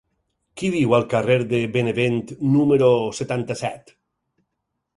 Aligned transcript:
Qui 0.61 0.71
viu 0.75 0.95
al 0.97 1.05
carrer 1.11 1.35
de 1.51 1.59
Benevent 1.75 2.17
número 2.55 2.91
setanta-set? 3.21 3.97